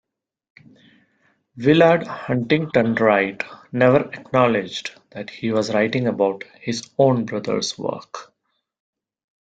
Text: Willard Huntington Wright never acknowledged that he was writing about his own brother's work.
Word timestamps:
Willard 1.57 2.07
Huntington 2.07 2.95
Wright 2.95 3.43
never 3.71 3.99
acknowledged 4.13 4.99
that 5.11 5.29
he 5.29 5.51
was 5.51 5.75
writing 5.75 6.07
about 6.07 6.43
his 6.59 6.89
own 6.97 7.25
brother's 7.25 7.77
work. 7.77 8.33